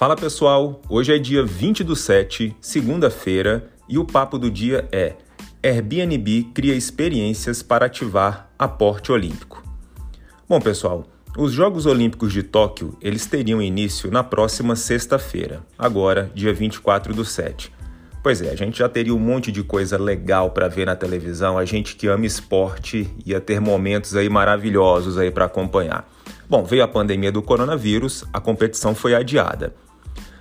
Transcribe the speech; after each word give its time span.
Fala 0.00 0.16
pessoal, 0.16 0.80
hoje 0.88 1.14
é 1.14 1.18
dia 1.18 1.44
20 1.44 1.84
do 1.84 1.94
7, 1.94 2.56
segunda-feira, 2.58 3.68
e 3.86 3.98
o 3.98 4.04
papo 4.06 4.38
do 4.38 4.50
dia 4.50 4.88
é 4.90 5.16
Airbnb 5.62 6.44
cria 6.54 6.74
experiências 6.74 7.62
para 7.62 7.84
ativar 7.84 8.48
aporte 8.58 9.12
olímpico. 9.12 9.62
Bom 10.48 10.58
pessoal, 10.58 11.04
os 11.36 11.52
Jogos 11.52 11.84
Olímpicos 11.84 12.32
de 12.32 12.42
Tóquio 12.42 12.96
eles 12.98 13.26
teriam 13.26 13.60
início 13.60 14.10
na 14.10 14.24
próxima 14.24 14.74
sexta-feira, 14.74 15.60
agora 15.78 16.32
dia 16.34 16.54
24 16.54 17.12
do 17.12 17.22
7. 17.22 17.70
Pois 18.22 18.40
é, 18.40 18.48
a 18.48 18.56
gente 18.56 18.78
já 18.78 18.88
teria 18.88 19.14
um 19.14 19.18
monte 19.18 19.52
de 19.52 19.62
coisa 19.62 19.98
legal 19.98 20.50
para 20.50 20.66
ver 20.66 20.86
na 20.86 20.96
televisão, 20.96 21.58
a 21.58 21.66
gente 21.66 21.94
que 21.94 22.06
ama 22.06 22.24
esporte 22.24 23.06
ia 23.26 23.38
ter 23.38 23.60
momentos 23.60 24.16
aí 24.16 24.30
maravilhosos 24.30 25.18
aí 25.18 25.30
para 25.30 25.44
acompanhar. 25.44 26.10
Bom, 26.48 26.64
veio 26.64 26.82
a 26.82 26.88
pandemia 26.88 27.30
do 27.30 27.42
coronavírus, 27.42 28.24
a 28.32 28.40
competição 28.40 28.94
foi 28.94 29.14
adiada. 29.14 29.74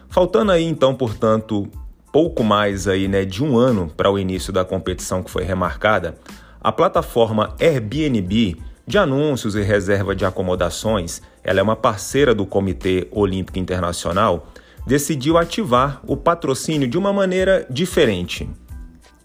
Faltando 0.09 0.51
aí 0.51 0.63
então, 0.63 0.95
portanto, 0.95 1.67
pouco 2.11 2.43
mais 2.43 2.87
aí, 2.87 3.07
né, 3.07 3.25
de 3.25 3.43
um 3.43 3.57
ano 3.57 3.91
para 3.95 4.11
o 4.11 4.17
início 4.17 4.51
da 4.51 4.65
competição 4.65 5.21
que 5.21 5.29
foi 5.29 5.43
remarcada, 5.43 6.17
a 6.59 6.71
plataforma 6.71 7.55
Airbnb 7.59 8.57
de 8.85 8.97
anúncios 8.97 9.53
e 9.53 9.61
reserva 9.61 10.15
de 10.15 10.25
acomodações, 10.25 11.21
ela 11.43 11.59
é 11.59 11.63
uma 11.63 11.75
parceira 11.75 12.33
do 12.33 12.43
Comitê 12.43 13.07
Olímpico 13.11 13.59
Internacional, 13.59 14.51
decidiu 14.87 15.37
ativar 15.37 16.01
o 16.07 16.17
patrocínio 16.17 16.87
de 16.87 16.97
uma 16.97 17.13
maneira 17.13 17.67
diferente. 17.69 18.49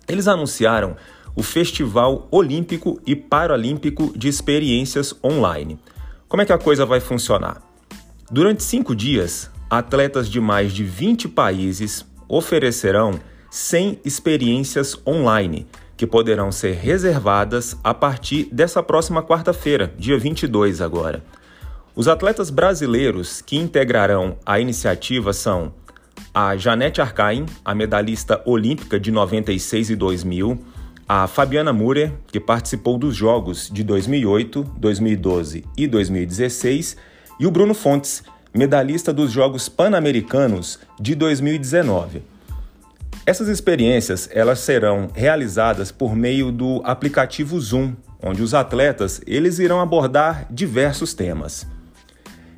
Eles 0.07 0.29
anunciaram 0.29 0.97
o 1.35 1.43
Festival 1.43 2.29
Olímpico 2.31 3.01
e 3.07 3.17
Paralímpico 3.17 4.13
de 4.17 4.29
Experiências 4.29 5.15
Online. 5.25 5.79
Como 6.29 6.43
é 6.43 6.45
que 6.45 6.53
a 6.53 6.59
coisa 6.59 6.85
vai 6.85 7.01
funcionar? 7.01 7.63
Durante 8.31 8.63
cinco 8.63 8.95
dias, 8.95 9.51
atletas 9.69 10.29
de 10.29 10.41
mais 10.41 10.73
de 10.73 10.85
20 10.85 11.29
países 11.29 12.05
oferecerão 12.29 13.13
100 13.51 14.01
experiências 14.05 14.97
online 15.07 15.67
que 15.97 16.07
poderão 16.07 16.51
ser 16.51 16.75
reservadas 16.75 17.77
a 17.83 17.95
partir 17.95 18.49
dessa 18.51 18.83
próxima 18.83 19.23
quarta-feira, 19.23 19.93
dia 19.97 20.19
22 20.19 20.81
agora. 20.81 21.23
Os 21.95 22.09
atletas 22.09 22.51
brasileiros 22.51 23.41
que 23.41 23.57
integrarão 23.57 24.37
a 24.45 24.59
iniciativa 24.59 25.33
são 25.33 25.73
a 26.33 26.57
Janete 26.57 27.01
Arcaim, 27.01 27.47
a 27.65 27.75
medalhista 27.75 28.43
olímpica 28.45 28.99
de 28.99 29.13
96 29.13 29.91
e 29.91 29.97
2000, 29.97 30.59
a 31.09 31.29
Fabiana 31.29 31.73
Murer, 31.73 32.13
que 32.27 32.41
participou 32.41 32.99
dos 32.99 33.15
Jogos 33.15 33.71
de 33.73 33.85
2008, 33.85 34.65
2012 34.77 35.65
e 35.77 35.87
2016, 35.87 36.97
e 37.39 37.47
o 37.47 37.51
Bruno 37.51 37.75
Fontes, 37.75 38.25
medalhista 38.55 39.13
dos 39.13 39.33
Jogos 39.33 39.69
Pan-Americanos 39.69 40.79
de 41.01 41.17
2019. 41.17 42.23
Essas 43.27 43.49
experiências 43.49 44.29
elas 44.33 44.61
serão 44.61 45.09
realizadas 45.13 45.91
por 45.91 46.15
meio 46.15 46.53
do 46.53 46.81
aplicativo 46.85 47.61
Zoom, 47.61 47.95
onde 48.23 48.43
os 48.43 48.55
atletas 48.55 49.21
eles 49.27 49.59
irão 49.59 49.81
abordar 49.81 50.47
diversos 50.51 51.15
temas. 51.15 51.67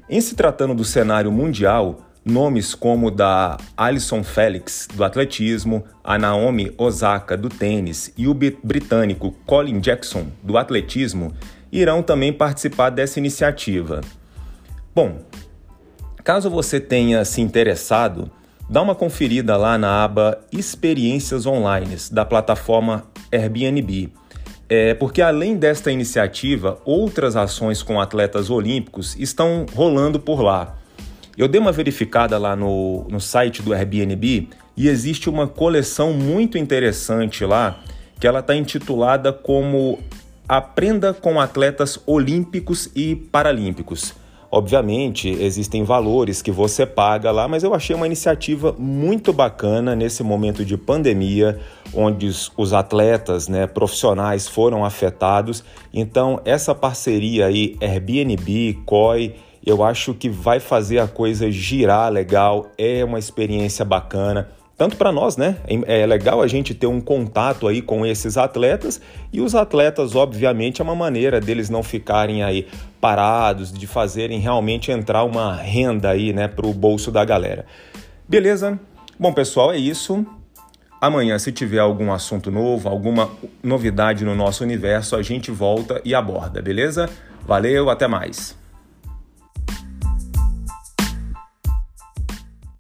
Em 0.08 0.20
se 0.20 0.34
tratando 0.34 0.74
do 0.74 0.84
cenário 0.84 1.32
mundial, 1.32 2.06
nomes 2.24 2.74
como 2.74 3.10
da 3.10 3.56
Alison 3.76 4.22
Felix 4.22 4.86
do 4.92 5.02
atletismo, 5.02 5.82
a 6.04 6.18
Naomi 6.18 6.72
Osaka 6.76 7.36
do 7.36 7.48
tênis 7.48 8.12
e 8.18 8.28
o 8.28 8.34
britânico 8.34 9.32
Colin 9.46 9.80
Jackson 9.80 10.26
do 10.42 10.58
atletismo 10.58 11.32
irão 11.72 12.02
também 12.02 12.32
participar 12.32 12.90
dessa 12.90 13.18
iniciativa. 13.18 14.00
Bom, 14.94 15.18
Caso 16.26 16.50
você 16.50 16.80
tenha 16.80 17.24
se 17.24 17.40
interessado, 17.40 18.28
dá 18.68 18.82
uma 18.82 18.96
conferida 18.96 19.56
lá 19.56 19.78
na 19.78 20.02
aba 20.02 20.40
Experiências 20.50 21.46
Online 21.46 21.96
da 22.10 22.24
plataforma 22.24 23.04
Airbnb. 23.30 24.12
É, 24.68 24.92
porque 24.94 25.22
além 25.22 25.54
desta 25.56 25.92
iniciativa, 25.92 26.80
outras 26.84 27.36
ações 27.36 27.80
com 27.80 28.00
atletas 28.00 28.50
olímpicos 28.50 29.14
estão 29.20 29.66
rolando 29.72 30.18
por 30.18 30.42
lá. 30.42 30.76
Eu 31.38 31.46
dei 31.46 31.60
uma 31.60 31.70
verificada 31.70 32.36
lá 32.38 32.56
no, 32.56 33.06
no 33.08 33.20
site 33.20 33.62
do 33.62 33.72
Airbnb 33.72 34.48
e 34.76 34.88
existe 34.88 35.30
uma 35.30 35.46
coleção 35.46 36.12
muito 36.12 36.58
interessante 36.58 37.44
lá 37.44 37.78
que 38.18 38.26
ela 38.26 38.40
está 38.40 38.56
intitulada 38.56 39.32
como 39.32 40.00
Aprenda 40.48 41.14
com 41.14 41.40
Atletas 41.40 42.00
Olímpicos 42.04 42.90
e 42.96 43.14
Paralímpicos. 43.14 44.25
Obviamente, 44.50 45.28
existem 45.28 45.82
valores 45.82 46.40
que 46.40 46.50
você 46.50 46.86
paga 46.86 47.30
lá, 47.30 47.48
mas 47.48 47.64
eu 47.64 47.74
achei 47.74 47.96
uma 47.96 48.06
iniciativa 48.06 48.74
muito 48.78 49.32
bacana 49.32 49.96
nesse 49.96 50.22
momento 50.22 50.64
de 50.64 50.76
pandemia, 50.76 51.58
onde 51.92 52.26
os 52.26 52.72
atletas, 52.72 53.48
né, 53.48 53.66
profissionais 53.66 54.46
foram 54.46 54.84
afetados. 54.84 55.64
Então, 55.92 56.40
essa 56.44 56.74
parceria 56.74 57.46
aí, 57.46 57.76
Airbnb, 57.80 58.78
COI, 58.86 59.34
eu 59.64 59.82
acho 59.82 60.14
que 60.14 60.28
vai 60.28 60.60
fazer 60.60 61.00
a 61.00 61.08
coisa 61.08 61.50
girar 61.50 62.12
legal, 62.12 62.66
é 62.78 63.04
uma 63.04 63.18
experiência 63.18 63.84
bacana 63.84 64.48
tanto 64.76 64.96
para 64.96 65.10
nós, 65.10 65.36
né? 65.36 65.56
É, 65.86 66.04
legal 66.04 66.42
a 66.42 66.46
gente 66.46 66.74
ter 66.74 66.86
um 66.86 67.00
contato 67.00 67.66
aí 67.66 67.80
com 67.80 68.04
esses 68.04 68.36
atletas 68.36 69.00
e 69.32 69.40
os 69.40 69.54
atletas, 69.54 70.14
obviamente, 70.14 70.80
é 70.80 70.84
uma 70.84 70.94
maneira 70.94 71.40
deles 71.40 71.70
não 71.70 71.82
ficarem 71.82 72.42
aí 72.42 72.66
parados, 73.00 73.72
de 73.72 73.86
fazerem 73.86 74.38
realmente 74.38 74.90
entrar 74.90 75.24
uma 75.24 75.54
renda 75.54 76.10
aí, 76.10 76.32
né, 76.32 76.46
para 76.46 76.66
o 76.66 76.74
bolso 76.74 77.10
da 77.10 77.24
galera. 77.24 77.64
Beleza? 78.28 78.78
Bom, 79.18 79.32
pessoal, 79.32 79.72
é 79.72 79.78
isso. 79.78 80.26
Amanhã, 81.00 81.38
se 81.38 81.52
tiver 81.52 81.78
algum 81.78 82.12
assunto 82.12 82.50
novo, 82.50 82.88
alguma 82.88 83.30
novidade 83.62 84.24
no 84.24 84.34
nosso 84.34 84.62
universo, 84.62 85.16
a 85.16 85.22
gente 85.22 85.50
volta 85.50 86.00
e 86.04 86.14
aborda, 86.14 86.60
beleza? 86.60 87.08
Valeu, 87.46 87.88
até 87.88 88.06
mais. 88.06 88.56